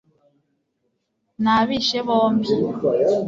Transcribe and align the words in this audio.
nabishe 1.43 1.99
bombi 2.07 2.49